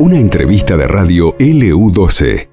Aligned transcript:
Una 0.00 0.16
entrevista 0.16 0.76
de 0.76 0.86
radio 0.88 1.36
LU12. 1.36 2.48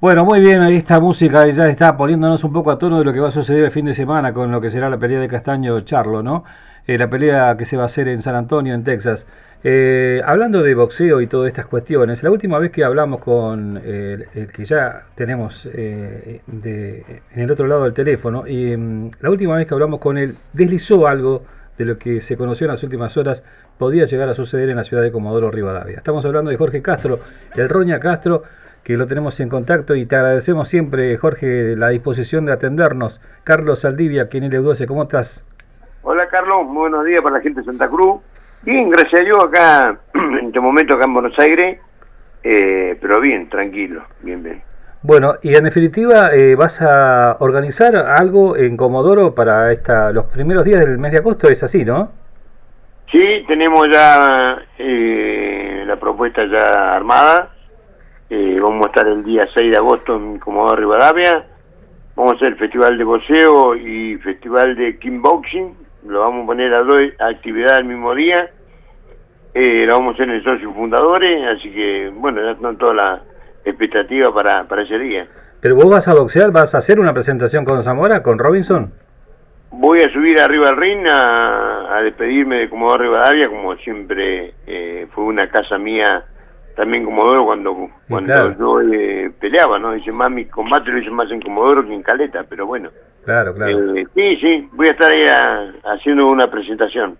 Bueno, 0.00 0.24
muy 0.24 0.40
bien, 0.40 0.62
ahí 0.62 0.76
esta 0.76 0.98
música 0.98 1.46
ya 1.48 1.68
está 1.68 1.96
poniéndonos 1.96 2.42
un 2.44 2.52
poco 2.52 2.70
a 2.70 2.78
tono 2.78 3.00
de 3.00 3.04
lo 3.04 3.12
que 3.12 3.20
va 3.20 3.28
a 3.28 3.32
suceder 3.32 3.64
el 3.64 3.70
fin 3.70 3.84
de 3.84 3.92
semana 3.92 4.32
con 4.32 4.50
lo 4.50 4.60
que 4.60 4.70
será 4.70 4.88
la 4.88 4.96
pelea 4.96 5.20
de 5.20 5.28
Castaño 5.28 5.80
Charlo, 5.80 6.22
¿no? 6.22 6.44
Eh, 6.86 6.96
la 6.96 7.10
pelea 7.10 7.56
que 7.58 7.66
se 7.66 7.76
va 7.76 7.82
a 7.82 7.86
hacer 7.86 8.08
en 8.08 8.22
San 8.22 8.34
Antonio, 8.34 8.72
en 8.72 8.82
Texas. 8.82 9.26
Eh, 9.62 10.22
hablando 10.24 10.62
de 10.62 10.74
boxeo 10.74 11.20
y 11.20 11.26
todas 11.26 11.48
estas 11.48 11.66
cuestiones, 11.66 12.22
la 12.22 12.30
última 12.30 12.58
vez 12.58 12.70
que 12.70 12.82
hablamos 12.82 13.20
con 13.20 13.78
eh, 13.84 14.26
el 14.34 14.50
que 14.50 14.64
ya 14.64 15.02
tenemos 15.14 15.66
en 15.66 16.40
el 17.34 17.50
otro 17.50 17.66
lado 17.66 17.84
del 17.84 17.92
teléfono, 17.92 18.46
y 18.46 18.76
mm, 18.76 19.10
la 19.20 19.30
última 19.30 19.56
vez 19.56 19.66
que 19.66 19.74
hablamos 19.74 20.00
con 20.00 20.16
él, 20.16 20.34
deslizó 20.52 21.06
algo 21.06 21.42
de 21.80 21.86
lo 21.86 21.98
que 21.98 22.20
se 22.20 22.36
conoció 22.36 22.66
en 22.66 22.72
las 22.72 22.82
últimas 22.82 23.16
horas 23.16 23.42
podía 23.78 24.04
llegar 24.04 24.28
a 24.28 24.34
suceder 24.34 24.68
en 24.68 24.76
la 24.76 24.84
ciudad 24.84 25.02
de 25.02 25.10
Comodoro 25.10 25.50
Rivadavia. 25.50 25.96
Estamos 25.96 26.26
hablando 26.26 26.50
de 26.50 26.58
Jorge 26.58 26.82
Castro, 26.82 27.20
el 27.56 27.70
Roña 27.70 27.98
Castro, 27.98 28.42
que 28.84 28.98
lo 28.98 29.06
tenemos 29.06 29.40
en 29.40 29.48
contacto 29.48 29.94
y 29.94 30.04
te 30.04 30.14
agradecemos 30.16 30.68
siempre, 30.68 31.16
Jorge, 31.16 31.76
la 31.76 31.88
disposición 31.88 32.44
de 32.44 32.52
atendernos. 32.52 33.22
Carlos 33.44 33.80
Saldivia, 33.80 34.28
quien 34.28 34.50
le 34.50 34.58
12 34.58 34.86
¿cómo 34.86 35.04
estás? 35.04 35.46
Hola 36.02 36.28
Carlos, 36.28 36.66
muy 36.66 36.90
buenos 36.90 37.06
días 37.06 37.22
para 37.22 37.36
la 37.36 37.42
gente 37.42 37.60
de 37.60 37.66
Santa 37.66 37.88
Cruz. 37.88 38.20
Bien, 38.62 38.90
gracias 38.90 39.22
a 39.22 39.24
Dios 39.24 39.42
acá, 39.42 39.98
en 40.14 40.46
este 40.48 40.60
momento 40.60 40.94
acá 40.94 41.06
en 41.06 41.14
Buenos 41.14 41.38
Aires, 41.38 41.80
eh, 42.42 42.98
pero 43.00 43.22
bien, 43.22 43.48
tranquilo, 43.48 44.02
bien, 44.20 44.42
bien. 44.42 44.69
Bueno, 45.02 45.32
y 45.42 45.54
en 45.54 45.64
definitiva, 45.64 46.34
eh, 46.34 46.54
¿vas 46.54 46.82
a 46.82 47.38
organizar 47.40 47.96
algo 47.96 48.54
en 48.56 48.76
Comodoro 48.76 49.34
para 49.34 49.72
esta, 49.72 50.12
los 50.12 50.26
primeros 50.26 50.64
días 50.64 50.80
del 50.80 50.98
mes 50.98 51.12
de 51.12 51.18
agosto? 51.18 51.48
Es 51.48 51.62
así, 51.62 51.86
¿no? 51.86 52.10
Sí, 53.10 53.44
tenemos 53.48 53.88
ya 53.90 54.62
eh, 54.78 55.84
la 55.86 55.96
propuesta 55.96 56.44
ya 56.46 56.96
armada. 56.96 57.50
Eh, 58.28 58.54
vamos 58.62 58.84
a 58.84 58.88
estar 58.88 59.08
el 59.08 59.24
día 59.24 59.46
6 59.46 59.70
de 59.70 59.76
agosto 59.76 60.16
en 60.16 60.38
Comodoro 60.38 60.76
Rivadavia. 60.76 61.46
Vamos 62.14 62.34
a 62.34 62.36
hacer 62.36 62.48
el 62.48 62.56
festival 62.56 62.98
de 62.98 63.04
boxeo 63.04 63.74
y 63.74 64.16
festival 64.18 64.76
de 64.76 64.98
kickboxing. 64.98 65.74
Lo 66.06 66.20
vamos 66.20 66.44
a 66.44 66.46
poner 66.46 66.74
a 66.74 66.82
dos 66.82 66.96
actividades 67.18 67.78
al 67.78 67.84
mismo 67.84 68.14
día. 68.14 68.50
Eh, 69.54 69.86
lo 69.88 69.94
vamos 69.94 70.12
a 70.12 70.14
hacer 70.14 70.28
en 70.28 70.36
el 70.36 70.44
socio 70.44 70.72
fundadores, 70.74 71.42
así 71.56 71.72
que 71.72 72.12
bueno, 72.14 72.42
ya 72.42 72.52
están 72.52 72.76
todas 72.76 72.94
las 72.94 73.20
expectativas 73.64 74.30
para, 74.32 74.64
para 74.64 74.82
ese 74.82 74.98
día. 74.98 75.26
¿Pero 75.60 75.74
vos 75.74 75.90
vas 75.90 76.08
a 76.08 76.14
boxear? 76.14 76.50
¿Vas 76.52 76.74
a 76.74 76.78
hacer 76.78 76.98
una 76.98 77.12
presentación 77.12 77.64
con 77.64 77.82
Zamora, 77.82 78.22
con 78.22 78.38
Robinson? 78.38 78.92
Voy 79.72 80.00
a 80.00 80.12
subir 80.12 80.40
arriba 80.40 80.70
al 80.70 80.76
ring 80.76 81.06
a, 81.06 82.00
despedirme 82.02 82.60
de 82.60 82.70
Comodoro 82.70 83.04
Rivadavia, 83.04 83.48
como 83.48 83.76
siempre 83.76 84.54
eh, 84.66 85.06
fue 85.12 85.24
una 85.24 85.48
casa 85.50 85.76
mía 85.76 86.24
también 86.74 87.04
Comodoro 87.04 87.44
cuando 87.44 87.90
cuando 88.08 88.58
yo 88.58 88.80
eh, 88.80 89.30
peleaba, 89.38 89.78
¿no? 89.78 89.92
Dice, 89.92 90.12
más 90.12 90.30
mi 90.30 90.46
combate 90.46 90.90
lo 90.90 90.98
hice 90.98 91.10
más 91.10 91.30
en 91.30 91.42
Comodoro 91.42 91.86
que 91.86 91.92
en 91.92 92.02
Caleta, 92.02 92.44
pero 92.48 92.66
bueno. 92.66 92.88
Claro, 93.24 93.54
claro. 93.54 93.96
Eh, 93.96 94.06
sí, 94.14 94.36
sí, 94.36 94.68
voy 94.72 94.88
a 94.88 94.92
estar 94.92 95.14
ahí 95.14 95.24
haciendo 95.84 96.26
una 96.26 96.50
presentación. 96.50 97.18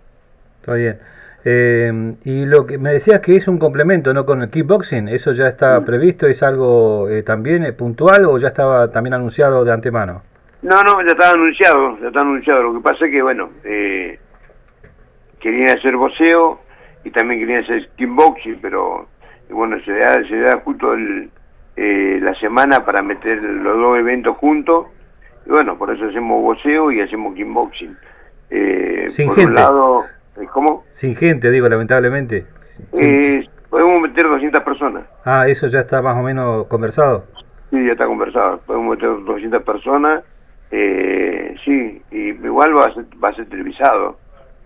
Está 0.61 0.73
bien. 0.73 0.97
Y 1.43 2.45
lo 2.45 2.65
que 2.65 2.77
me 2.77 2.93
decías 2.93 3.19
que 3.19 3.35
es 3.35 3.47
un 3.47 3.57
complemento, 3.57 4.13
¿no? 4.13 4.25
Con 4.25 4.41
el 4.41 4.49
kickboxing, 4.49 5.07
¿eso 5.07 5.31
ya 5.31 5.47
está 5.47 5.83
previsto? 5.83 6.27
¿Es 6.27 6.43
algo 6.43 7.07
también 7.25 7.75
puntual 7.75 8.25
o 8.25 8.37
ya 8.37 8.49
estaba 8.49 8.89
también 8.89 9.15
anunciado 9.15 9.65
de 9.65 9.71
antemano? 9.71 10.21
No, 10.61 10.83
no, 10.83 11.01
ya 11.01 11.07
estaba 11.07 11.31
anunciado, 11.31 11.97
ya 11.99 12.07
está 12.07 12.21
anunciado. 12.21 12.63
Lo 12.63 12.73
que 12.73 12.81
pasa 12.81 13.05
es 13.05 13.11
que, 13.11 13.21
bueno, 13.21 13.49
eh, 13.63 14.19
querían 15.39 15.75
hacer 15.75 15.97
boxeo 15.97 16.59
y 17.03 17.09
también 17.09 17.39
querían 17.39 17.63
hacer 17.63 17.89
kickboxing, 17.97 18.59
pero 18.61 19.07
bueno, 19.49 19.77
se 19.83 19.91
da, 19.91 20.23
se 20.27 20.37
da 20.37 20.59
justo 20.63 20.93
eh, 21.75 22.19
la 22.21 22.35
semana 22.35 22.85
para 22.85 23.01
meter 23.01 23.41
los 23.41 23.75
dos 23.75 23.97
eventos 23.97 24.37
juntos. 24.37 24.87
Y 25.47 25.49
bueno, 25.49 25.77
por 25.77 25.91
eso 25.91 26.05
hacemos 26.05 26.41
boxeo 26.43 26.91
y 26.91 27.01
hacemos 27.01 27.33
kickboxing. 27.33 27.97
Eh, 28.51 29.05
Sin 29.09 29.27
por 29.27 29.37
gente. 29.37 29.49
Un 29.49 29.55
lado, 29.55 30.01
eh, 30.01 30.07
¿Cómo? 30.51 30.85
Sin 30.91 31.15
gente, 31.15 31.51
digo, 31.51 31.67
lamentablemente. 31.69 32.45
Eh, 32.93 33.47
podemos 33.69 33.99
meter 34.01 34.27
200 34.27 34.61
personas. 34.61 35.03
Ah, 35.23 35.47
eso 35.47 35.67
ya 35.67 35.81
está 35.81 36.01
más 36.01 36.17
o 36.17 36.23
menos 36.23 36.67
conversado. 36.67 37.25
Sí, 37.69 37.85
ya 37.85 37.93
está 37.93 38.05
conversado. 38.05 38.59
Podemos 38.65 38.97
meter 38.97 39.09
200 39.23 39.63
personas 39.63 40.23
eh, 40.71 41.53
sí, 41.65 42.01
y 42.11 42.29
igual 42.29 42.73
va 42.73 42.85
a 42.85 42.93
ser, 42.93 43.05
va 43.21 43.29
a 43.29 43.35
ser 43.35 43.47
televisado. 43.47 44.17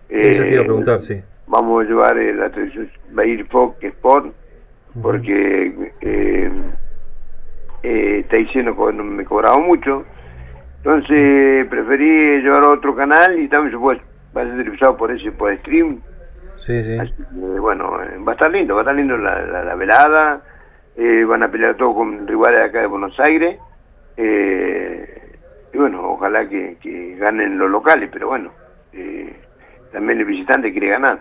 Eso 0.08 0.44
te 0.44 0.52
iba 0.52 0.60
a 0.60 0.62
eh, 0.62 0.66
preguntar, 0.66 1.00
sí. 1.00 1.20
Vamos 1.48 1.84
a 1.84 1.88
llevar 1.88 2.16
eh, 2.16 2.32
la 2.32 2.48
televisión, 2.50 2.88
va 3.16 3.22
a 3.22 3.26
ir 3.26 3.44
Fox 3.46 3.82
Sport, 3.82 4.32
porque 5.02 5.92
eh, 6.00 6.50
está 7.82 8.36
diciendo 8.36 8.76
que 8.76 8.92
no 8.92 9.02
me 9.02 9.24
cobraba 9.24 9.58
mucho. 9.58 10.04
Entonces 10.78 11.66
preferí 11.66 12.42
llevar 12.42 12.64
a 12.64 12.70
otro 12.70 12.94
canal 12.94 13.40
y 13.40 13.48
también 13.48 13.72
se 13.72 13.78
puede, 13.78 14.00
va 14.36 14.42
a 14.42 14.44
ser 14.44 14.56
televisado 14.56 14.96
por 14.96 15.10
ese, 15.10 15.32
por 15.32 15.56
stream. 15.58 16.00
Sí, 16.58 16.82
sí. 16.82 16.98
bueno, 17.60 17.98
va 18.26 18.32
a 18.32 18.34
estar 18.34 18.50
lindo, 18.50 18.74
va 18.74 18.80
a 18.80 18.82
estar 18.82 18.94
lindo 18.94 19.16
la, 19.16 19.40
la, 19.40 19.74
velada. 19.74 20.42
van 21.28 21.42
a 21.42 21.50
pelear 21.50 21.76
todo 21.76 21.94
con 21.94 22.26
rivales 22.26 22.68
acá 22.68 22.80
de 22.80 22.86
Buenos 22.86 23.18
Aires. 23.20 23.58
Eh, 24.16 25.16
y 25.72 25.78
bueno, 25.78 26.12
ojalá 26.12 26.48
que, 26.48 27.16
ganen 27.18 27.58
los 27.58 27.70
locales, 27.70 28.08
pero 28.12 28.28
bueno, 28.28 28.50
eh, 28.92 29.34
también 29.92 30.18
el 30.20 30.24
visitante 30.24 30.72
quiere 30.72 30.88
ganar. 30.88 31.20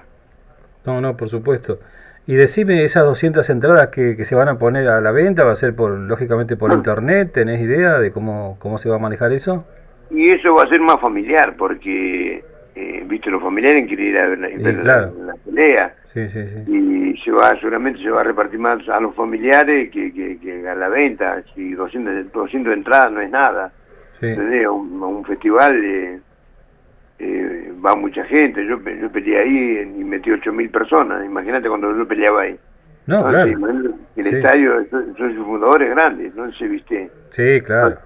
No, 0.86 1.02
no, 1.02 1.18
por 1.18 1.30
supuesto. 1.30 1.80
Y 2.28 2.36
decime, 2.36 2.84
esas 2.84 3.06
200 3.06 3.48
entradas 3.50 3.90
que, 3.90 4.24
se 4.24 4.36
van 4.36 4.48
a 4.48 4.58
poner 4.58 4.88
a 4.88 5.02
la 5.02 5.12
venta, 5.12 5.44
¿va 5.44 5.52
a 5.52 5.56
ser 5.56 5.76
por 5.76 5.92
lógicamente 5.92 6.56
por 6.58 6.74
internet? 6.74 7.32
¿Tenés 7.34 7.62
idea 7.62 8.00
de 8.00 8.12
cómo, 8.12 8.58
cómo 8.60 8.78
se 8.78 8.90
va 8.90 8.96
a 8.96 9.00
manejar 9.00 9.32
eso? 9.32 9.66
Y 10.10 10.32
eso 10.32 10.56
va 10.56 10.64
a 10.64 10.70
ser 10.70 10.80
más 10.80 11.00
familiar, 11.00 11.56
porque, 11.58 12.44
eh, 12.76 13.04
viste, 13.08 13.30
los 13.32 13.42
familiares 13.42 13.88
quieren 13.88 14.08
ir 14.08 14.18
a 14.18 14.28
ver 14.28 14.40
la, 14.40 15.36
pelea. 15.46 15.94
Sí, 16.14 16.28
sí, 16.28 16.46
sí. 16.46 16.72
Y 16.72 17.18
se 17.24 17.32
va, 17.32 17.58
seguramente 17.60 18.02
se 18.02 18.10
va 18.10 18.22
a 18.22 18.26
repartir 18.26 18.60
más 18.60 18.88
a 18.90 19.00
los 19.00 19.16
familiares 19.16 19.90
que, 19.92 20.12
que, 20.14 20.68
a 20.68 20.76
la 20.76 20.90
venta. 20.90 21.42
Si 21.54 21.74
200, 21.74 22.34
200 22.34 22.74
entradas 22.74 23.12
no 23.12 23.22
es 23.22 23.30
nada. 23.30 23.72
Sí. 24.20 24.28
Un, 24.28 25.02
un, 25.02 25.26
festival 25.26 25.84
eh, 25.84 26.20
eh, 27.20 27.74
va 27.86 27.96
mucha 27.96 28.26
gente. 28.26 28.66
Yo, 28.66 28.78
yo 28.78 29.10
peleé 29.10 29.40
ahí 29.40 29.94
y 29.98 30.04
metí 30.04 30.30
8.000 30.30 30.70
personas. 30.70 31.26
Imagínate 31.26 31.70
cuando 31.70 31.96
yo 31.96 32.06
peleaba 32.06 32.42
ahí. 32.42 32.60
No, 33.08 33.28
claro. 33.28 33.52
El 34.16 34.28
estadio, 34.28 34.86
son 34.90 35.16
sus 35.16 35.46
fundadores 35.46 35.92
grandes, 35.92 36.34
¿no? 36.36 36.52
Se 36.54 36.68
viste. 36.68 37.10
Sí, 37.30 37.62
claro. 37.62 37.98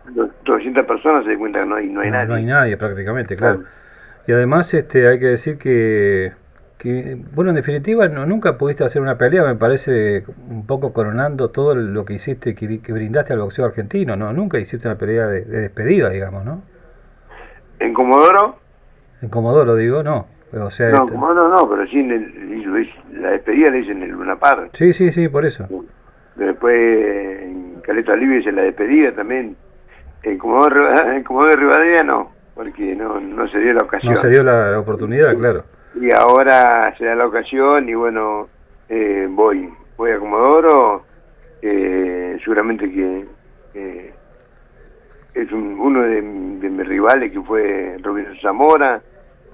200 0.44 0.86
personas 0.86 1.24
se 1.24 1.32
dan 1.32 1.40
cuenta 1.40 1.62
que 1.62 1.66
no 1.66 1.76
hay, 1.76 1.88
no 1.88 2.02
hay 2.02 2.12
nadie. 2.12 2.28
No 2.28 2.34
hay 2.36 2.46
nadie 2.46 2.78
prácticamente, 2.78 3.36
claro. 3.36 3.64
Y 4.30 4.32
además 4.32 4.72
este 4.76 5.08
hay 5.08 5.18
que 5.18 5.26
decir 5.26 5.58
que 5.58 6.34
que, 6.78 7.18
bueno, 7.34 7.50
en 7.50 7.56
definitiva, 7.56 8.08
no, 8.10 8.28
nunca 8.28 8.60
pudiste 8.60 8.84
hacer 8.84 9.02
una 9.02 9.18
pelea, 9.18 9.44
me 9.44 9.56
parece 9.56 10.24
un 10.52 10.68
poco 10.68 10.94
coronando 10.94 11.50
todo 11.50 11.74
lo 11.74 12.06
que 12.06 12.14
hiciste, 12.14 12.54
que, 12.54 12.94
brindaste 12.94 13.34
al 13.34 13.40
boxeo 13.40 13.66
argentino, 13.66 14.16
¿no? 14.16 14.32
Nunca 14.32 14.60
hiciste 14.60 14.88
una 14.88 15.00
pelea 15.00 15.26
de, 15.26 15.46
despedida, 15.46 16.12
digamos, 16.12 16.46
¿no? 16.46 16.62
¿En 17.80 17.92
Comodoro? 17.92 18.58
En 19.24 19.30
Comodoro, 19.30 19.76
digo, 19.76 20.04
no. 20.04 20.28
O 20.54 20.70
sea, 20.70 20.92
no, 20.92 21.08
Comodoro 21.08 21.50
no, 21.50 21.68
pero 21.68 21.88
sí, 21.88 22.00
en 22.00 23.22
la 23.22 23.32
despedida 23.32 23.72
le 23.72 23.78
dicen 23.80 23.98
en 23.98 24.04
el 24.04 24.12
Lunapar. 24.12 24.70
Sí, 24.74 24.94
sí, 24.94 25.12
sí, 25.12 25.28
por 25.28 25.44
eso. 25.44 25.68
Después 26.36 26.76
en 27.42 27.82
Caleta 27.82 28.14
Olivia 28.14 28.48
en 28.48 28.56
la 28.56 28.62
despedida 28.62 29.12
también. 29.12 29.58
En 30.22 30.38
Comodoro, 30.38 30.96
en 31.14 31.24
Comodoro 31.24 31.50
de 31.50 31.58
Rivadavia 31.58 32.04
no, 32.04 32.39
porque 32.60 32.94
no, 32.94 33.22
no 33.22 33.48
se 33.48 33.58
dio 33.58 33.72
la 33.72 33.84
ocasión. 33.84 34.14
No 34.14 34.20
se 34.20 34.28
dio 34.28 34.44
la 34.44 34.78
oportunidad, 34.78 35.34
claro 35.38 35.64
y 35.96 36.12
ahora 36.12 36.94
se 36.98 37.06
da 37.06 37.16
la 37.16 37.26
ocasión 37.26 37.90
y 37.90 37.94
bueno, 37.94 38.48
eh, 38.88 39.28
voy, 39.30 39.70
voy 39.98 40.12
a 40.12 40.20
Comodoro, 40.20 41.04
eh, 41.62 42.38
seguramente 42.44 42.90
que 42.92 43.26
es 45.34 45.52
uno 45.52 46.02
de, 46.02 46.22
mis 46.22 46.88
rivales 46.88 47.32
que 47.32 47.42
fue 47.42 47.98
Robinson 48.02 48.38
Zamora, 48.42 49.02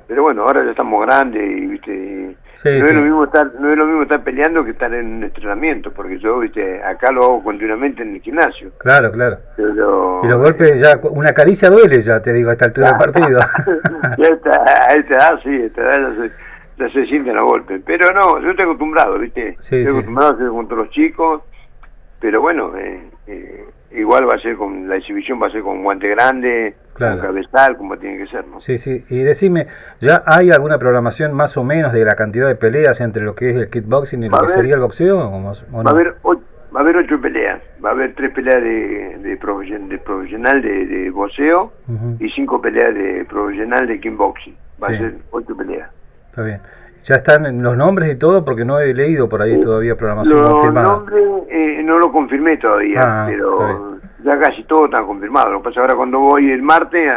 pero 0.08 0.24
bueno, 0.24 0.44
ahora 0.44 0.64
ya 0.64 0.72
estamos 0.72 1.06
grandes 1.06 1.42
y 1.44 1.66
viste, 1.66 2.36
no, 2.64 2.72
Es 2.72 2.94
lo 2.94 3.02
mismo 3.02 3.24
estar, 3.26 3.52
no 3.60 3.72
es 3.72 3.78
lo 3.78 3.86
mismo 3.86 4.04
estar 4.04 4.24
peleando 4.24 4.64
que 4.64 4.72
estar 4.72 4.94
en 4.94 5.24
entrenamiento, 5.24 5.92
porque 5.92 6.20
yo 6.20 6.40
viste, 6.40 6.84
acá 6.84 7.12
lo 7.12 7.24
hago 7.24 7.44
continuamente 7.44 8.04
en 8.04 8.16
el 8.16 8.22
gimnasio. 8.22 8.72
Claro, 8.78 9.12
claro. 9.12 9.38
y 9.58 10.28
los 10.28 10.38
golpes 10.38 10.80
ya, 10.80 11.00
una 11.10 11.34
caricia 11.34 11.70
duele 11.70 12.02
ya, 12.02 12.22
te 12.22 12.34
digo, 12.34 12.50
a 12.50 12.54
esta 12.54 12.66
altura 12.66 12.90
del 12.90 12.98
partido. 13.12 13.40
ya 14.18 14.28
está, 14.28 14.64
a 14.90 14.94
esta 14.94 15.16
edad 15.16 15.40
sí, 15.44 15.50
a 15.50 15.66
esta 15.66 15.82
edad 15.82 16.10
ya 16.10 16.22
se, 16.22 16.32
ya 16.78 16.90
se 16.94 17.06
sienten 17.08 17.36
los 17.36 17.46
golpes. 17.46 17.82
Pero 17.86 18.12
no, 18.14 18.40
yo 18.42 18.52
estoy 18.52 18.66
acostumbrado, 18.66 19.18
viste, 19.20 19.50
estoy 19.60 19.88
acostumbrado 19.88 20.32
a 20.32 20.36
hacer 20.36 20.48
contra 20.50 20.78
los 20.78 20.90
chicos, 20.92 21.42
pero 22.20 22.42
bueno, 22.42 22.78
eh, 22.78 23.10
eh, 23.28 23.66
igual 23.92 24.30
va 24.30 24.36
a 24.36 24.40
ser 24.40 24.56
con, 24.56 24.88
la 24.88 24.98
exhibición 24.98 25.42
va 25.42 25.48
a 25.48 25.52
ser 25.52 25.62
con 25.62 25.84
guante 25.84 26.08
grande, 26.10 26.76
claro. 26.96 27.22
cabezal, 27.22 27.78
como 27.78 27.98
tiene 27.98 28.18
que 28.18 28.28
ser. 28.28 28.48
¿no? 28.48 28.60
Sí, 28.60 28.78
sí. 28.78 29.06
Y 29.10 29.20
decime, 29.20 29.68
¿ya 30.00 30.24
hay 30.26 30.52
alguna 30.52 30.80
programación 30.80 31.34
más 31.34 31.56
o 31.58 31.64
menos 31.64 31.94
de 31.94 32.04
la 32.04 32.16
cantidad 32.16 32.48
de 32.48 32.56
peleas 32.56 33.00
entre 33.02 33.24
lo 33.24 33.36
que 33.36 33.52
es 33.52 33.56
el 33.56 33.70
kickboxing 33.70 34.24
y 34.24 34.30
lo 34.30 34.38
que 34.40 34.50
sería 34.50 34.76
el 34.76 34.82
boxeo? 34.82 35.18
va, 35.18 35.82
a 35.86 35.90
haber 35.92 36.16
ocho, 36.24 36.42
va 36.76 36.80
a 36.80 36.84
haber 36.84 36.98
ocho 36.98 37.22
peleas. 37.22 37.62
Va 37.84 37.90
a 37.90 37.92
haber 37.94 38.16
tres 38.16 38.32
peleas 38.34 38.62
de, 38.64 39.18
de, 39.20 39.38
profesional 39.38 40.62
de, 40.62 40.86
de 40.88 41.10
boxeo 41.12 41.74
y 42.20 42.30
cinco 42.32 42.62
peleas 42.62 42.94
de 42.96 43.26
profesional 43.26 43.88
de 43.88 44.00
kickboxing. 44.00 44.56
Va 44.82 44.88
a 44.88 44.98
ser 44.98 45.16
ocho 45.32 45.56
peleas. 45.56 45.90
Está 46.30 46.42
bien. 46.44 46.62
¿Ya 47.06 47.16
están 47.18 47.62
los 47.62 47.78
nombres 47.78 48.12
y 48.12 48.18
todo? 48.18 48.44
Porque 48.44 48.66
no 48.66 48.80
he 48.80 48.92
leído 48.92 49.30
por 49.30 49.40
ahí 49.40 49.62
todavía 49.62 49.96
programación 49.96 50.42
confirmada. 50.44 50.88
Los 50.88 50.98
nombres 50.98 51.24
eh, 51.50 51.84
no 51.84 52.00
lo 52.00 52.12
confirmé 52.12 52.58
todavía, 52.58 53.00
ah, 53.00 53.28
pero 53.30 53.95
ya 54.26 54.40
casi 54.40 54.64
todo 54.64 54.86
está 54.86 55.04
confirmado. 55.04 55.52
Lo 55.52 55.60
que 55.60 55.70
pasa 55.70 55.82
ahora 55.82 55.96
cuando 55.96 56.20
voy 56.20 56.50
el 56.50 56.64
martes 56.64 57.08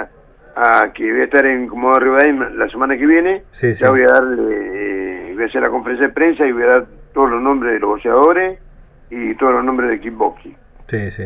a, 0.54 0.92
que 0.92 1.10
voy 1.10 1.22
a 1.22 1.24
estar 1.24 1.46
en 1.46 1.66
Comodoro 1.66 2.18
Rivadavia 2.18 2.50
la 2.50 2.68
semana 2.68 2.96
que 2.98 3.06
viene, 3.06 3.44
ya 3.52 3.90
voy 3.90 4.02
a 4.02 4.08
darle, 4.08 5.30
eh, 5.30 5.32
voy 5.34 5.44
a 5.44 5.46
hacer 5.46 5.62
la 5.62 5.70
conferencia 5.70 6.08
de 6.08 6.12
prensa 6.12 6.46
y 6.46 6.52
voy 6.52 6.64
a 6.64 6.66
dar 6.66 6.86
todos 7.14 7.30
los 7.30 7.40
nombres 7.40 7.72
de 7.72 7.80
los 7.80 7.90
boxeadores 7.90 8.58
y 9.10 9.34
todos 9.36 9.54
los 9.54 9.64
nombres 9.64 9.90
de 9.90 10.00
kickboxing. 10.00 10.56
Sí, 10.86 11.10
sí. 11.10 11.24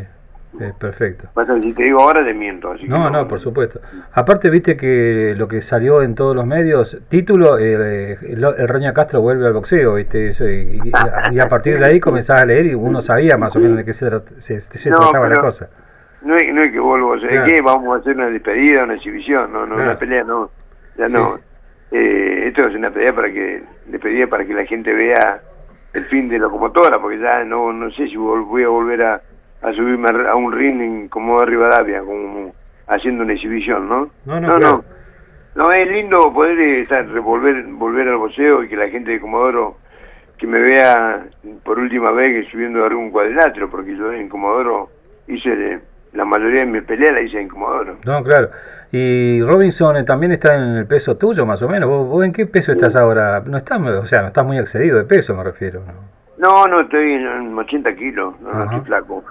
Eh, 0.60 0.72
perfecto. 0.78 1.28
si 1.60 1.72
te 1.72 1.84
digo 1.84 2.00
ahora 2.00 2.22
te 2.25 2.34
miento. 2.34 2.75
no, 2.87 3.08
no, 3.08 3.26
por 3.26 3.40
supuesto. 3.40 3.81
Aparte, 4.12 4.50
viste 4.50 4.76
que 4.76 5.34
lo 5.37 5.49
que 5.49 5.62
salió 5.62 6.02
en 6.02 6.14
todos 6.14 6.37
los 6.37 6.46
medios, 6.46 7.00
título, 7.08 7.58
eh, 7.58 8.19
el, 8.20 8.69
Roña 8.69 8.93
Castro 8.93 9.22
vuelve 9.22 9.46
al 9.46 9.54
boxeo, 9.54 9.94
viste, 9.94 10.28
Eso, 10.28 10.49
y, 10.49 10.78
a 11.40 11.49
partir 11.49 11.78
de 11.78 11.87
ahí 11.87 12.00
comenzaba 12.00 12.43
a 12.43 12.44
leer 12.44 12.66
y 12.66 12.75
uno 12.75 13.00
sabía 13.00 13.38
más 13.38 13.56
o 13.56 13.60
menos 13.60 13.78
de 13.78 13.84
qué 13.84 13.93
se, 13.94 14.08
trataba 14.08 15.28
la 15.28 15.40
cosa. 15.40 15.70
No 16.20 16.37
es, 16.37 16.55
no 16.55 16.62
es 16.62 16.72
que 16.72 16.78
vuelvo, 16.78 17.14
a 17.14 17.19
que 17.19 17.60
vamos 17.62 17.96
a 17.96 18.00
hacer 18.00 18.14
una 18.14 18.28
despedida, 18.28 18.84
una 18.84 18.94
exhibición, 18.94 19.52
no, 19.52 19.66
no 19.66 19.75
una 19.75 19.98
pelea, 19.98 20.22
no, 20.22 20.50
ya 20.96 21.06
no. 21.08 21.38
Eh, 21.90 22.48
esto 22.48 22.66
es 22.69 22.75
una 22.75 22.90
pelea 22.90 23.14
para 23.14 23.32
que, 23.32 23.62
despedida 23.87 24.26
para 24.26 24.44
que 24.44 24.55
la 24.55 24.64
gente 24.64 24.93
vea 24.93 25.40
el 25.94 26.05
fin 26.05 26.28
de 26.28 26.38
locomotora, 26.38 27.00
porque 27.00 27.19
ya 27.19 27.44
no, 27.44 27.72
no 27.72 27.90
sé 27.90 28.06
si 28.06 28.16
voy 28.16 28.62
a 28.62 28.69
volver 28.69 29.02
a 29.02 29.20
a 29.62 29.73
subirme 29.73 30.09
a 30.29 30.35
un 30.35 30.53
ring 30.53 30.81
en, 30.81 31.09
como 31.09 31.38
de 31.41 31.47
Rivadavia, 31.47 32.00
como 32.00 32.53
haciendo 32.88 33.25
una 33.25 33.32
exhibición, 33.32 33.88
¿no? 33.88 34.11
No, 34.26 34.41
no, 34.41 34.59
no. 34.59 34.85
No, 35.55 35.70
es 35.70 35.88
lindo 35.88 36.32
poder 36.32 36.59
estar, 36.81 37.06
volver, 37.20 37.64
volver 37.64 38.09
al 38.09 38.17
boxeo 38.17 38.64
y 38.64 38.69
que 38.69 38.76
la 38.76 38.88
gente 38.88 39.12
de 39.12 39.20
Comodoro 39.20 39.76
que 40.38 40.47
me 40.47 40.59
vea 40.59 41.25
por 41.62 41.79
última 41.79 42.11
vez 42.11 42.47
subiendo 42.50 42.85
algún 42.85 43.11
cuadrilátero, 43.11 43.70
porque 43.70 43.97
yo 43.97 44.12
en 44.12 44.29
Comodoro 44.29 44.88
hice 45.29 45.81
la 46.15 46.25
mayoría 46.25 46.61
de 46.61 46.67
mi 46.67 46.81
pelea 46.81 47.12
la 47.12 47.20
hice 47.20 47.41
en 47.41 47.49
Comodoro. 47.49 47.99
No, 48.05 48.25
claro. 48.25 48.50
Y 48.91 49.43
Robinson 49.43 49.97
eh, 49.99 50.05
también 50.05 50.32
está 50.32 50.56
en 50.56 50.76
el 50.79 50.87
peso 50.87 51.17
tuyo, 51.17 51.47
más 51.47 51.62
o 51.62 51.69
menos. 51.69 51.88
¿Vos, 51.88 52.25
en 52.25 52.32
qué 52.32 52.47
peso 52.47 52.73
estás 52.73 52.97
ahora? 52.97 53.43
No 53.47 53.56
estás, 53.56 53.79
o 53.81 54.06
sea, 54.06 54.23
no 54.23 54.29
estás 54.29 54.44
muy 54.44 54.58
excedido 54.58 54.99
de 54.99 55.05
peso, 55.05 55.35
me 55.37 55.44
refiero. 55.44 55.81
¿no? 55.81 56.21
No, 56.43 56.67
no, 56.67 56.81
estoy 56.81 57.12
en 57.12 57.56
80 57.56 57.94
kilos, 57.94 58.35
no, 58.41 58.53
no 58.53 58.65
estoy 58.65 58.81
flaco. 58.81 59.23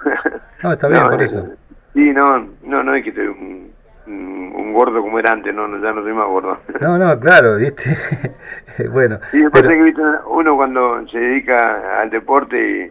No, 0.62 0.72
está 0.72 0.88
bien, 0.88 1.02
por 1.10 1.20
eh, 1.20 1.26
eso. 1.26 1.46
Sí, 1.92 2.10
no, 2.10 2.48
no, 2.62 2.82
no 2.82 2.94
es 2.94 3.04
que 3.04 3.10
estoy 3.10 3.26
un, 3.26 3.70
un, 4.06 4.72
gordo 4.72 5.02
como 5.02 5.18
era 5.18 5.32
antes, 5.32 5.54
no, 5.54 5.68
ya 5.78 5.92
no 5.92 6.02
soy 6.02 6.14
más 6.14 6.26
gordo. 6.26 6.56
No, 6.80 6.96
no, 6.96 7.20
claro, 7.20 7.56
viste. 7.58 7.94
bueno. 8.90 9.18
Sí, 9.30 9.44
pero... 9.52 9.68
que 9.68 9.82
¿viste? 9.82 10.02
uno 10.26 10.56
cuando 10.56 11.06
se 11.08 11.18
dedica 11.18 12.00
al 12.00 12.08
deporte, 12.08 12.90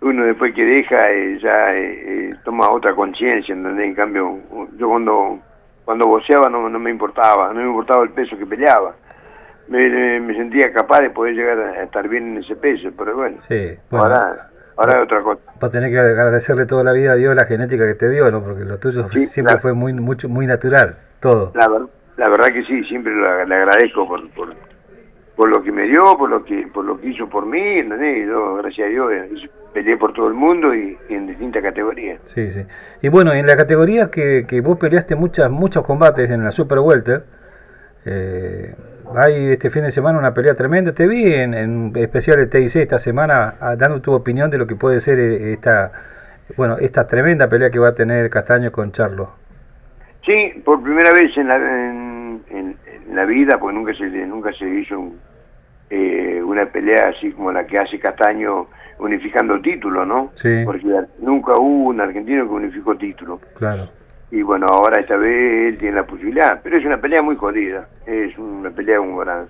uno 0.00 0.24
después 0.24 0.54
que 0.54 0.64
deja 0.64 0.96
eh, 1.10 1.38
ya 1.42 1.74
eh, 1.74 2.34
toma 2.46 2.70
otra 2.70 2.94
conciencia, 2.94 3.54
¿entendés? 3.54 3.84
En 3.84 3.94
cambio, 3.94 4.38
yo 4.78 4.88
cuando 4.88 5.38
cuando 5.84 6.06
boxeaba 6.06 6.48
no, 6.48 6.70
no 6.70 6.78
me 6.78 6.90
importaba, 6.90 7.48
no 7.48 7.60
me 7.60 7.66
importaba 7.66 8.04
el 8.04 8.10
peso 8.10 8.38
que 8.38 8.46
peleaba 8.46 8.94
me, 9.72 10.34
sentía 10.34 10.72
capaz 10.72 11.00
de 11.00 11.10
poder 11.10 11.34
llegar 11.34 11.58
a 11.58 11.82
estar 11.82 12.08
bien 12.08 12.32
en 12.32 12.42
ese 12.42 12.56
peso, 12.56 12.90
pero 12.96 13.16
bueno, 13.16 13.38
sí, 13.48 13.74
ahora, 13.90 14.50
ahora 14.76 14.98
es 14.98 15.04
otra 15.04 15.22
cosa. 15.22 15.40
Va 15.62 15.68
a 15.68 15.70
tener 15.70 15.90
que 15.90 15.98
agradecerle 15.98 16.66
toda 16.66 16.84
la 16.84 16.92
vida 16.92 17.12
a 17.12 17.14
Dios 17.14 17.34
la 17.34 17.46
genética 17.46 17.86
que 17.86 17.94
te 17.94 18.08
dio, 18.10 18.30
¿no? 18.30 18.42
Porque 18.42 18.64
lo 18.64 18.78
tuyo 18.78 19.08
siempre 19.08 19.58
fue 19.58 19.72
muy 19.72 19.92
mucho 19.92 20.28
muy 20.28 20.46
natural, 20.46 20.96
todo. 21.20 21.52
La, 21.54 21.68
la 22.16 22.28
verdad 22.28 22.48
que 22.48 22.62
sí, 22.64 22.84
siempre 22.84 23.12
le 23.14 23.54
agradezco 23.54 24.06
por, 24.06 24.28
por, 24.30 24.54
por 25.36 25.48
lo 25.48 25.62
que 25.62 25.72
me 25.72 25.84
dio, 25.84 26.02
por 26.18 26.28
lo 26.28 26.44
que 26.44 26.68
por 26.72 26.84
lo 26.84 27.00
que 27.00 27.08
hizo 27.08 27.28
por 27.28 27.46
mí, 27.46 27.78
¿entendés? 27.78 28.28
Yo, 28.28 28.56
gracias 28.56 28.86
a 28.86 28.90
Dios, 28.90 29.12
eh, 29.12 29.50
peleé 29.72 29.96
por 29.96 30.12
todo 30.12 30.28
el 30.28 30.34
mundo 30.34 30.74
y, 30.74 30.98
en 31.08 31.26
distintas 31.26 31.62
categorías. 31.62 32.20
Sí, 32.24 32.50
sí. 32.50 32.66
Y 33.00 33.08
bueno, 33.08 33.32
en 33.32 33.46
la 33.46 33.56
categoría 33.56 34.10
que, 34.10 34.44
que 34.46 34.60
vos 34.60 34.78
peleaste 34.78 35.16
muchas 35.16 35.50
muchos 35.50 35.84
combates 35.84 36.30
en 36.30 36.44
la 36.44 36.50
Super 36.50 36.80
Welter, 36.80 37.24
eh, 38.04 38.74
hay 39.16 39.52
este 39.52 39.70
fin 39.70 39.82
de 39.82 39.90
semana 39.90 40.18
una 40.18 40.34
pelea 40.34 40.54
tremenda. 40.54 40.92
Te 40.92 41.06
vi 41.06 41.32
en, 41.34 41.54
en 41.54 41.92
especial 41.96 42.36
de 42.36 42.46
TIC 42.46 42.76
esta 42.76 42.98
semana 42.98 43.54
ah, 43.60 43.76
dando 43.76 44.00
tu 44.00 44.12
opinión 44.12 44.50
de 44.50 44.58
lo 44.58 44.66
que 44.66 44.76
puede 44.76 45.00
ser 45.00 45.18
eh, 45.18 45.52
esta 45.52 45.92
bueno 46.56 46.76
esta 46.78 47.06
tremenda 47.06 47.48
pelea 47.48 47.70
que 47.70 47.78
va 47.78 47.88
a 47.88 47.94
tener 47.94 48.28
Castaño 48.30 48.70
con 48.72 48.92
Charlo. 48.92 49.30
Sí, 50.24 50.62
por 50.64 50.82
primera 50.82 51.10
vez 51.12 51.36
en 51.36 51.48
la, 51.48 51.56
en, 51.56 52.76
la 53.12 53.24
vida, 53.24 53.58
porque 53.58 53.76
nunca 53.76 53.94
se 53.94 54.04
nunca 54.26 54.52
se 54.52 54.68
hizo 54.68 55.12
eh, 55.90 56.40
una 56.42 56.66
pelea 56.66 57.10
así 57.16 57.32
como 57.32 57.52
la 57.52 57.66
que 57.66 57.78
hace 57.78 57.98
Castaño 57.98 58.68
unificando 58.98 59.60
títulos, 59.60 60.06
¿no? 60.06 60.30
Sí. 60.34 60.62
Porque 60.64 60.86
nunca 61.18 61.52
hubo 61.58 61.88
un 61.88 62.00
argentino 62.00 62.44
que 62.44 62.54
unificó 62.54 62.96
título. 62.96 63.40
Claro 63.58 64.01
y 64.32 64.40
bueno, 64.40 64.66
ahora 64.66 64.98
esta 64.98 65.14
vez 65.18 65.74
él 65.74 65.78
tiene 65.78 65.96
la 65.96 66.06
posibilidad, 66.06 66.58
pero 66.62 66.78
es 66.78 66.86
una 66.86 66.98
pelea 66.98 67.20
muy 67.20 67.36
jodida, 67.36 67.86
es 68.06 68.36
una 68.38 68.70
pelea 68.70 68.96
como 68.96 69.18
para... 69.18 69.44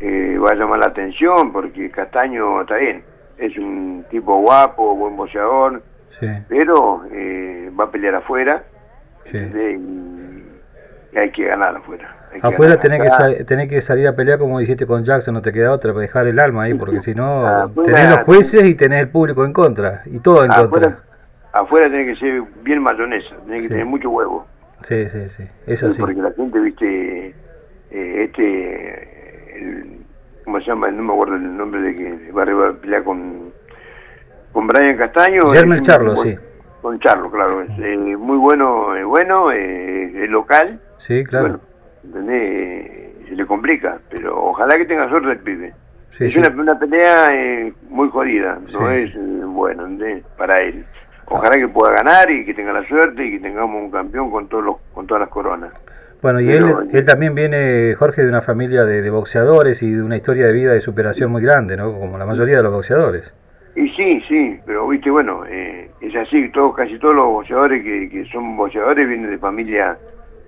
Eh, 0.00 0.38
va 0.38 0.52
a 0.52 0.54
llamar 0.54 0.78
la 0.78 0.86
atención 0.86 1.52
porque 1.52 1.90
Castaño 1.90 2.62
está 2.62 2.76
bien, 2.76 3.02
es 3.36 3.54
un 3.58 4.06
tipo 4.10 4.40
guapo, 4.40 4.96
buen 4.96 5.16
boxeador, 5.16 5.82
pero 6.48 7.02
eh, 7.12 7.70
va 7.78 7.84
a 7.84 7.90
pelear 7.90 8.14
afuera 8.14 8.62
y, 9.30 11.18
hay 11.18 11.30
que 11.32 11.44
ganar 11.44 11.76
afuera. 11.76 12.16
afuera 12.40 12.78
tenés 12.78 13.02
que, 13.46 13.68
que 13.68 13.80
salir 13.82 14.08
a 14.08 14.16
pelear 14.16 14.38
como 14.38 14.60
dijiste 14.60 14.86
con 14.86 15.04
Jackson, 15.04 15.34
no 15.34 15.42
te 15.42 15.52
queda 15.52 15.72
otra 15.72 15.92
para 15.92 16.02
dejar 16.02 16.26
el 16.26 16.38
alma 16.38 16.62
ahí, 16.62 16.74
porque 16.74 17.00
si 17.02 17.14
no, 17.14 17.70
tenés 17.84 18.08
los 18.08 18.18
jueces 18.24 18.64
y 18.64 18.74
tenés 18.76 19.00
el 19.00 19.08
público 19.08 19.44
en 19.44 19.52
contra, 19.52 20.04
y 20.06 20.20
todo 20.20 20.42
en 20.42 20.52
contra 20.52 21.07
afuera 21.60 21.88
tiene 21.88 22.06
que 22.06 22.16
ser 22.16 22.42
bien 22.62 22.82
mayonesa, 22.82 23.36
tiene 23.46 23.62
que 23.62 23.68
tener 23.68 23.86
mucho 23.86 24.10
huevo. 24.10 24.46
Sí, 24.80 25.08
sí, 25.08 25.28
sí, 25.28 25.44
eso 25.66 25.90
sí. 25.90 26.00
Porque 26.00 26.20
la 26.22 26.32
gente, 26.32 26.60
viste, 26.60 27.34
eh, 27.90 28.24
este, 28.24 29.58
el, 29.58 29.98
¿cómo 30.44 30.60
se 30.60 30.66
llama? 30.66 30.90
No 30.90 31.02
me 31.02 31.12
acuerdo 31.12 31.34
el 31.36 31.56
nombre 31.56 31.80
de 31.80 31.94
que 31.96 32.32
va 32.32 32.42
a 32.42 32.72
pelear 32.74 33.02
con, 33.04 33.52
con 34.52 34.66
Brian 34.66 34.96
Castaño. 34.96 35.50
Germán 35.50 35.80
Charlo, 35.80 36.16
sí. 36.16 36.36
Con 36.80 36.98
Charlo, 37.00 37.30
claro. 37.30 37.62
Es, 37.62 37.70
eh, 37.78 38.16
muy 38.16 38.38
bueno, 38.38 38.96
eh, 38.96 39.04
bueno, 39.04 39.50
eh, 39.52 40.24
es 40.24 40.30
local. 40.30 40.80
Sí, 40.98 41.24
claro. 41.24 41.60
Bueno, 42.02 42.28
se 42.28 43.34
le 43.34 43.46
complica, 43.46 43.98
pero 44.08 44.42
ojalá 44.42 44.76
que 44.76 44.86
tenga 44.86 45.08
suerte 45.08 45.32
el 45.32 45.38
pibe. 45.40 45.74
es 46.18 46.36
Una, 46.36 46.48
una, 46.48 46.78
pelea 46.78 47.72
muy 47.90 48.08
jodida, 48.08 48.58
no 48.72 48.90
es 48.90 49.12
bueno 49.44 49.86
para 50.36 50.56
él. 50.56 50.84
Ojalá 51.30 51.56
que 51.56 51.68
pueda 51.68 51.92
ganar 51.92 52.30
y 52.30 52.44
que 52.44 52.54
tenga 52.54 52.72
la 52.72 52.82
suerte 52.82 53.24
y 53.24 53.32
que 53.32 53.40
tengamos 53.40 53.82
un 53.82 53.90
campeón 53.90 54.30
con 54.30 54.48
todos 54.48 54.64
los, 54.64 54.76
con 54.94 55.06
todas 55.06 55.20
las 55.20 55.28
coronas. 55.28 55.72
Bueno, 56.20 56.40
y 56.40 56.50
él, 56.50 56.64
él 56.92 57.06
también 57.06 57.34
viene, 57.34 57.94
Jorge, 57.94 58.22
de 58.22 58.28
una 58.28 58.42
familia 58.42 58.84
de, 58.84 59.08
boxeadores 59.10 59.82
y 59.82 59.92
de 59.92 60.02
una 60.02 60.16
historia 60.16 60.46
de 60.46 60.52
vida 60.52 60.72
de 60.72 60.80
superación 60.80 61.30
muy 61.30 61.42
grande, 61.42 61.76
¿no? 61.76 61.92
Como 61.92 62.18
la 62.18 62.26
mayoría 62.26 62.56
de 62.56 62.62
los 62.62 62.72
boxeadores. 62.72 63.32
Y 63.76 63.88
sí, 63.90 64.20
sí, 64.26 64.58
pero 64.66 64.88
viste, 64.88 65.10
bueno, 65.10 65.44
eh, 65.46 65.88
es 66.00 66.16
así, 66.16 66.50
todos, 66.50 66.74
casi 66.74 66.98
todos 66.98 67.14
los 67.14 67.26
boxeadores 67.26 67.84
que, 67.84 68.08
que 68.10 68.24
son 68.32 68.56
boxeadores 68.56 69.06
vienen 69.06 69.30
de 69.30 69.38
familia 69.38 69.96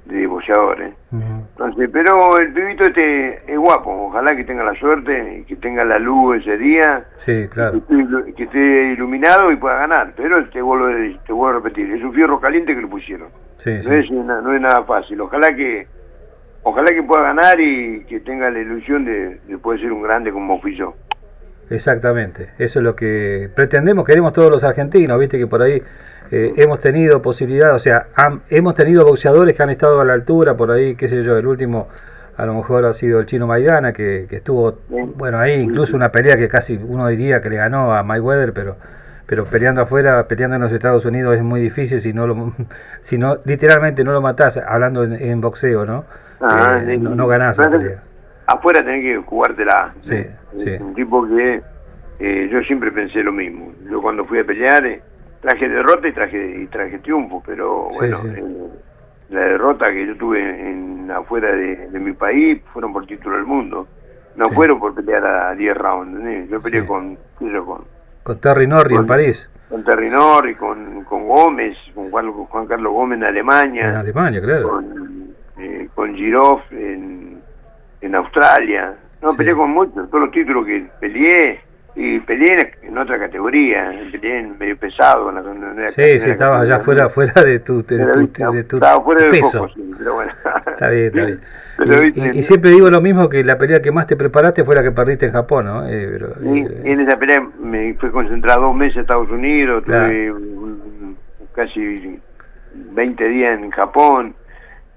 de 0.05 0.27
boxeadores. 0.27 0.95
Entonces, 1.13 1.91
pero 1.93 2.39
el 2.39 2.53
pibito 2.53 2.85
este 2.85 3.53
es 3.53 3.59
guapo, 3.59 4.07
ojalá 4.07 4.35
que 4.35 4.45
tenga 4.45 4.65
la 4.65 4.75
suerte 4.75 5.39
y 5.39 5.45
que 5.45 5.57
tenga 5.57 5.85
la 5.85 5.99
luz 5.99 6.41
ese 6.41 6.57
día. 6.57 7.05
Sí, 7.17 7.49
claro. 7.49 7.81
Que 8.37 8.45
esté, 8.45 8.93
iluminado 8.93 9.51
y 9.53 9.57
pueda 9.57 9.77
ganar. 9.77 10.13
Pero 10.17 10.49
te 10.51 10.63
vuelvo, 10.63 10.87
te 11.27 11.33
vuelvo 11.33 11.49
a 11.59 11.63
repetir, 11.63 11.91
es 11.93 12.03
un 12.03 12.13
fierro 12.13 12.41
caliente 12.41 12.75
que 12.75 12.81
le 12.81 12.89
pusieron. 12.89 13.29
Sí, 13.57 13.71
no, 13.71 13.93
Es, 13.93 14.11
no 14.11 14.55
es 14.55 14.61
nada 14.61 14.85
fácil. 14.85 15.21
Ojalá 15.21 15.55
que 15.55 15.87
ojalá 16.63 16.87
que 16.93 17.03
pueda 17.03 17.23
ganar 17.23 17.59
y 17.61 18.05
que 18.05 18.21
tenga 18.21 18.51
la 18.51 18.59
ilusión 18.59 19.05
de, 19.05 19.41
de 19.47 19.59
poder 19.59 19.81
ser 19.81 19.93
un 19.93 20.03
grande 20.03 20.33
como 20.33 20.61
fui 20.61 20.77
yo. 20.77 20.95
Exactamente, 21.71 22.51
eso 22.59 22.81
es 22.81 22.85
lo 22.85 22.97
que 22.97 23.49
pretendemos, 23.55 24.05
queremos 24.05 24.33
todos 24.33 24.51
los 24.51 24.65
argentinos, 24.65 25.17
viste 25.21 25.39
que 25.39 25.47
por 25.47 25.63
ahí 25.63 25.81
eh, 26.31 26.53
hemos 26.57 26.81
tenido 26.81 27.23
posibilidad, 27.23 27.75
o 27.75 27.79
sea, 27.79 28.07
hemos 28.49 28.75
tenido 28.75 29.05
boxeadores 29.05 29.57
que 29.57 29.63
han 29.63 29.71
estado 29.71 30.01
a 30.01 30.05
la 30.05 30.13
altura, 30.13 30.57
por 30.57 30.71
ahí, 30.71 30.95
qué 30.95 31.09
sé 31.09 31.23
yo, 31.23 31.37
el 31.37 31.47
último 31.47 31.89
a 32.37 32.47
lo 32.47 32.55
mejor 32.55 32.87
ha 32.87 32.95
sido 32.95 33.21
el 33.21 33.27
chino 33.27 33.47
Maidana, 33.47 33.93
que, 33.93 34.27
estuvo, 34.31 34.79
bueno, 34.89 35.39
ahí 35.39 35.61
incluso 35.61 35.95
una 35.95 36.11
pelea 36.11 36.37
que 36.37 36.49
casi 36.49 36.81
uno 36.83 37.07
diría 37.09 37.41
que 37.41 37.51
le 37.51 37.57
ganó 37.57 37.93
a 37.93 38.03
Mayweather, 38.03 38.53
pero 38.53 38.77
pero 39.31 39.45
peleando 39.45 39.83
afuera, 39.83 40.27
peleando 40.27 40.57
en 40.57 40.63
los 40.63 40.73
Estados 40.73 41.05
Unidos 41.05 41.37
es 41.37 41.45
muy 41.45 41.61
difícil 41.61 42.01
si 42.01 42.13
no 42.13 42.27
lo, 42.27 42.53
si 43.01 43.17
no, 43.17 43.39
literalmente 43.45 44.03
no 44.03 44.11
lo 44.11 44.21
matás, 44.21 44.57
hablando 44.57 45.05
en, 45.05 45.41
boxeo, 45.41 45.87
¿no? 45.87 46.05
Ah, 46.41 46.83
eh, 46.85 46.99
no, 46.99 47.15
no, 47.15 47.29
ganás 47.29 47.57
la 47.59 47.71
pelea. 47.71 48.03
Afuera 48.49 48.85
tenés 48.85 49.05
que 49.05 49.17
jugártela. 49.25 49.93
Sí, 50.01 50.27
sí. 50.59 50.71
Un 50.81 50.95
tipo 50.97 51.25
que 51.29 51.63
eh, 52.19 52.49
yo 52.51 52.61
siempre 52.63 52.91
pensé 52.91 53.23
lo 53.23 53.31
mismo. 53.31 53.73
Yo 53.89 54.03
cuando 54.03 54.25
fui 54.25 54.41
a 54.41 54.45
pelear 54.45 54.85
eh, 54.85 55.01
traje 55.41 55.69
derrota 55.69 56.09
y 56.09 56.13
traje 56.13 56.61
y 56.63 56.67
traje 56.67 56.99
triunfo, 56.99 57.43
pero 57.45 57.89
bueno, 57.91 58.23
la 59.31 59.41
derrota 59.41 59.87
que 59.87 60.07
yo 60.07 60.17
tuve 60.17 60.41
en 60.41 61.11
afuera 61.11 61.53
de, 61.53 61.89
mi 61.99 62.13
país 62.13 62.63
fueron 62.73 62.93
por 62.93 63.07
título 63.07 63.37
del 63.37 63.47
mundo. 63.47 63.87
No 64.37 64.49
fueron 64.51 64.79
por 64.79 64.95
pelear 64.95 65.27
a 65.27 65.55
10 65.55 65.77
rounds. 65.77 66.49
Yo 66.49 66.61
peleé 66.61 66.87
con, 66.87 67.17
con 67.35 67.85
con 68.23 68.39
Terry 68.39 68.67
Norri 68.67 68.95
en 68.95 69.07
París. 69.07 69.49
Con 69.69 69.85
Terry 69.85 70.11
Norri, 70.11 70.55
con, 70.55 71.05
con 71.05 71.27
Gómez, 71.27 71.77
con 71.95 72.11
Juan, 72.11 72.67
Carlos 72.67 72.93
Gómez 72.93 73.19
en 73.19 73.25
Alemania. 73.25 73.89
En 73.89 73.95
Alemania, 73.97 74.41
claro. 74.41 74.69
Con, 74.69 75.35
eh, 75.59 75.89
con 75.95 76.15
Giroff 76.15 76.61
en, 76.73 77.41
en 78.01 78.15
Australia. 78.15 78.95
No, 79.23 79.35
peleé 79.37 79.55
con 79.55 79.71
muchos, 79.71 80.09
todos 80.11 80.25
los 80.25 80.31
títulos 80.33 80.67
que 80.67 80.87
peleé. 81.01 81.61
Y 81.97 82.21
peleé 82.21 82.75
en 82.83 82.97
otra 82.97 83.19
categoría, 83.19 83.93
peleé 84.13 84.41
en 84.41 84.59
medio 84.59 84.77
pesado. 84.77 85.33
sí, 85.89 86.21
sí, 86.21 86.31
estabas 86.31 86.63
allá 86.63 86.79
fuera, 86.79 87.09
fuera 87.09 87.43
de 87.43 87.59
tu, 87.61 87.83
de, 87.85 88.07
tu, 88.13 88.53
de 88.53 88.65
tu 88.65 88.77
estaba 88.77 89.03
fuera 89.03 89.23
del 89.23 89.31
peso. 89.31 89.69
sí, 89.75 89.91
pero 89.99 90.15
bueno. 90.15 90.33
Está 90.67 90.91
bien, 90.91 91.07
está 91.07 91.25
bien. 91.25 91.41
Y, 92.35 92.43
siempre 92.43 92.71
digo 92.71 92.91
lo 92.91 93.01
mismo, 93.01 93.29
que 93.31 93.43
la 93.43 93.57
pelea 93.57 93.81
que 93.81 93.91
más 93.91 94.07
te 94.07 94.15
preparaste 94.15 94.65
fue 94.65 94.75
la 94.75 94.83
que 94.83 94.93
perdiste 94.93 95.27
en 95.27 95.33
Japón, 95.33 95.65
¿no? 95.65 95.89
Eh, 95.89 96.09
pero, 96.13 96.29
eh, 96.29 96.83
en 96.85 97.01
esa 97.01 97.19
pelea 97.19 97.43
me 97.59 97.95
fui 97.95 98.11
concentrado 98.11 98.63
dos 98.63 98.77
meses 98.77 98.97
en 98.97 99.01
Estados 99.03 99.31
Unidos, 99.31 99.85
tuve 99.85 100.31
casi 101.55 102.21
20 102.75 103.29
días 103.29 103.59
en 103.61 103.71
Japón 103.71 104.35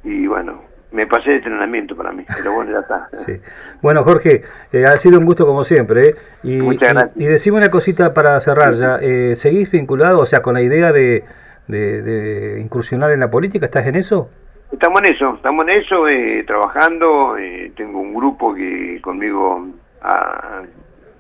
y 0.04 0.28
bueno, 0.28 0.62
me 0.94 1.06
pasé 1.08 1.32
de 1.32 1.36
entrenamiento 1.38 1.96
para 1.96 2.12
mí, 2.12 2.24
pero 2.38 2.54
bueno, 2.54 2.72
ya 2.72 2.80
está. 2.80 3.10
Sí. 3.26 3.34
Bueno, 3.82 4.04
Jorge, 4.04 4.44
eh, 4.72 4.86
ha 4.86 4.96
sido 4.98 5.20
un 5.20 5.26
gusto 5.26 5.46
como 5.46 5.64
siempre. 5.64 6.10
¿eh? 6.10 6.16
Y, 6.44 6.58
Muchas 6.58 6.94
gracias. 6.94 7.18
Y, 7.18 7.26
decime 7.26 7.58
una 7.58 7.70
cosita 7.70 8.14
para 8.14 8.40
cerrar 8.40 8.74
ya. 8.76 8.98
Eh, 9.02 9.36
¿Seguís 9.36 9.70
vinculado, 9.70 10.20
o 10.20 10.26
sea, 10.26 10.42
con 10.42 10.54
la 10.54 10.62
idea 10.62 10.92
de, 10.92 11.24
de 11.68 12.60
incursionar 12.62 13.12
en 13.12 13.20
la 13.20 13.30
política? 13.30 13.66
¿Estás 13.66 13.88
en 13.88 13.96
eso? 13.96 14.30
Estamos 14.74 15.04
en 15.04 15.12
eso, 15.12 15.36
estamos 15.36 15.68
en 15.68 15.76
eso, 15.76 16.08
eh, 16.08 16.44
trabajando. 16.48 17.38
Eh, 17.38 17.72
tengo 17.78 18.00
un 18.00 18.12
grupo 18.12 18.56
que 18.56 19.00
conmigo 19.02 19.68
ah, 20.02 20.64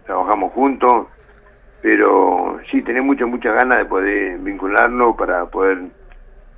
trabajamos 0.08 0.52
juntos, 0.54 1.08
pero 1.80 2.58
sí, 2.72 2.82
tenés 2.82 3.04
muchas, 3.04 3.28
muchas 3.28 3.54
ganas 3.54 3.78
de 3.78 3.86
poder 3.86 4.40
vincularnos 4.40 5.16
para 5.16 5.46
poder 5.46 5.84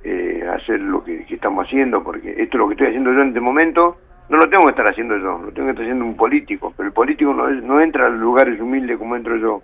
eh, 0.06 0.48
hacer 0.48 0.80
lo 0.80 1.02
que, 1.04 1.26
estamos 1.28 1.66
haciendo, 1.66 2.02
porque 2.02 2.30
esto 2.30 2.56
es 2.56 2.58
lo 2.58 2.68
que 2.68 2.74
estoy 2.74 2.88
haciendo 2.88 3.12
yo 3.12 3.22
en 3.22 3.28
este 3.28 3.40
momento, 3.40 3.96
no 4.28 4.38
lo 4.38 4.48
tengo 4.48 4.64
que 4.64 4.70
estar 4.70 4.90
haciendo 4.90 5.16
yo, 5.18 5.38
lo 5.38 5.52
tengo 5.52 5.66
que 5.66 5.70
estar 5.70 5.84
haciendo 5.84 6.04
un 6.04 6.16
político, 6.16 6.72
pero 6.76 6.88
el 6.88 6.92
político 6.92 7.32
no, 7.32 7.48
no 7.48 7.80
entra 7.80 8.06
a 8.06 8.10
lugares 8.10 8.60
humildes 8.60 8.98
como 8.98 9.16
entro 9.16 9.36
yo. 9.36 9.62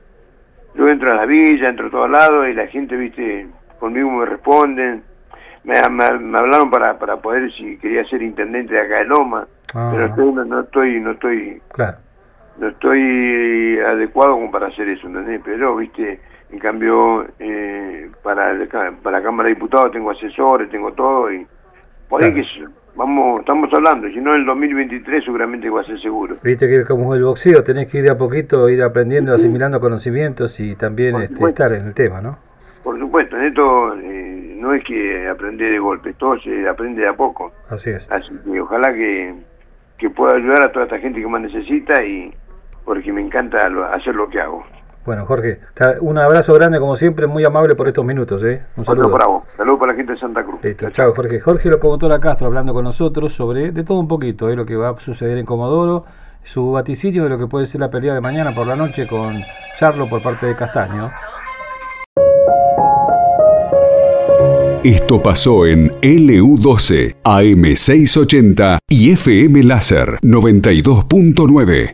Yo 0.74 0.88
entro 0.88 1.12
a 1.12 1.16
la 1.16 1.26
villa, 1.26 1.68
entro 1.68 1.88
a 1.88 1.90
todos 1.90 2.10
lados 2.10 2.48
y 2.48 2.54
la 2.54 2.66
gente, 2.66 2.96
viste, 2.96 3.46
conmigo 3.78 4.10
me 4.10 4.24
responden 4.24 5.02
me, 5.64 5.78
hablaron 5.78 6.70
para, 6.70 6.98
para 6.98 7.16
poder 7.18 7.52
si 7.52 7.76
quería 7.78 8.04
ser 8.04 8.22
intendente 8.22 8.74
de 8.74 8.80
acá 8.80 8.98
de 8.98 9.04
Loma, 9.04 9.46
ah. 9.74 9.90
pero 9.92 10.06
estoy, 10.06 10.48
no, 10.48 10.60
estoy, 10.60 11.00
no 11.00 11.10
estoy, 11.12 11.62
no 12.58 12.68
estoy 12.68 13.78
adecuado 13.78 14.34
como 14.34 14.50
para 14.50 14.68
hacer 14.68 14.88
eso, 14.88 15.06
¿entendés? 15.06 15.40
Pero, 15.44 15.76
viste, 15.76 16.20
en 16.52 16.58
cambio, 16.58 17.26
eh, 17.38 18.10
para, 18.22 18.54
para 19.02 19.18
la 19.18 19.24
Cámara 19.24 19.48
de 19.48 19.54
Diputados 19.54 19.90
tengo 19.90 20.10
asesores, 20.10 20.70
tengo 20.70 20.92
todo 20.92 21.32
y 21.32 21.46
por 22.08 22.22
ahí 22.22 22.34
que 22.34 22.44
vamos, 22.94 23.40
estamos 23.40 23.70
hablando, 23.72 24.06
si 24.08 24.20
no 24.20 24.34
en 24.34 24.42
el 24.42 24.46
2023 24.46 25.24
seguramente 25.24 25.70
va 25.70 25.80
a 25.80 25.84
ser 25.84 25.98
seguro. 25.98 26.36
Viste 26.44 26.68
que 26.68 26.84
como 26.84 27.14
el 27.14 27.24
boxeo 27.24 27.64
tenés 27.64 27.90
que 27.90 27.98
ir 27.98 28.04
de 28.04 28.10
a 28.10 28.18
poquito, 28.18 28.68
ir 28.68 28.82
aprendiendo, 28.82 29.32
asimilando 29.32 29.80
conocimientos 29.80 30.60
y 30.60 30.76
también 30.76 31.16
este, 31.22 31.42
estar 31.42 31.72
en 31.72 31.86
el 31.86 31.94
tema, 31.94 32.20
¿no? 32.20 32.38
Por 32.84 32.98
supuesto, 32.98 33.38
en 33.38 33.44
esto 33.44 33.94
eh, 33.94 34.56
no 34.58 34.74
es 34.74 34.84
que 34.84 35.28
aprender 35.28 35.72
de 35.72 35.78
golpe, 35.78 36.12
todo 36.14 36.38
se 36.40 36.68
aprende 36.68 37.00
de 37.00 37.08
a 37.08 37.14
poco. 37.14 37.52
Así 37.70 37.90
es. 37.90 38.10
Así 38.10 38.30
que 38.44 38.60
ojalá 38.60 38.92
que, 38.92 39.34
que 39.96 40.10
pueda 40.10 40.36
ayudar 40.36 40.64
a 40.64 40.72
toda 40.72 40.84
esta 40.84 40.98
gente 40.98 41.18
que 41.18 41.26
más 41.26 41.40
necesita 41.40 42.04
y 42.04 42.34
porque 42.84 43.10
me 43.10 43.22
encanta 43.22 43.58
hacer 43.94 44.14
lo 44.14 44.28
que 44.28 44.40
hago. 44.40 44.64
Bueno, 45.04 45.26
Jorge, 45.26 45.58
un 46.00 46.16
abrazo 46.18 46.54
grande 46.54 46.78
como 46.78 46.94
siempre, 46.94 47.26
muy 47.26 47.44
amable 47.44 47.74
por 47.74 47.88
estos 47.88 48.04
minutos. 48.04 48.42
¿eh? 48.44 48.62
Un 48.76 48.84
saludo. 48.84 49.10
para 49.10 49.26
vos, 49.26 49.42
saludo 49.56 49.78
para 49.78 49.92
la 49.92 49.96
gente 49.96 50.12
de 50.12 50.18
Santa 50.18 50.44
Cruz. 50.44 50.62
Listo, 50.62 50.90
chao 50.90 51.12
Jorge. 51.14 51.40
Jorge 51.40 51.68
Locomotora 51.68 52.20
Castro 52.20 52.46
hablando 52.46 52.72
con 52.72 52.84
nosotros 52.84 53.32
sobre 53.32 53.72
de 53.72 53.82
todo 53.82 53.98
un 53.98 54.08
poquito, 54.08 54.48
¿eh? 54.48 54.54
lo 54.54 54.64
que 54.64 54.76
va 54.76 54.90
a 54.90 55.00
suceder 55.00 55.38
en 55.38 55.46
Comodoro, 55.46 56.04
su 56.44 56.70
vaticinio 56.70 57.24
de 57.24 57.30
lo 57.30 57.38
que 57.38 57.48
puede 57.48 57.66
ser 57.66 57.80
la 57.80 57.90
pelea 57.90 58.14
de 58.14 58.20
mañana 58.20 58.54
por 58.54 58.66
la 58.66 58.76
noche 58.76 59.06
con 59.08 59.40
Charlo 59.76 60.08
por 60.08 60.22
parte 60.22 60.46
de 60.46 60.54
Castaño. 60.54 61.10
Esto 64.84 65.22
pasó 65.22 65.64
en 65.64 65.90
LU12, 66.00 67.16
AM680 67.22 68.78
y 68.88 69.12
FM 69.12 69.62
Láser 69.62 70.18
92.9. 70.22 71.90